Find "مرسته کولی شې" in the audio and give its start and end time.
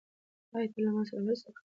1.25-1.59